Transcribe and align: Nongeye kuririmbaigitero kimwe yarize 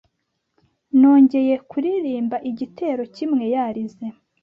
Nongeye 0.99 1.55
kuririmbaigitero 1.69 3.01
kimwe 3.15 3.43
yarize 3.53 4.05